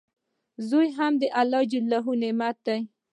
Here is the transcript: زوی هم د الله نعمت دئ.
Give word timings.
زوی 0.69 0.87
هم 0.97 1.13
د 1.21 1.23
الله 1.39 1.63
نعمت 2.21 2.57
دئ. 2.65 2.79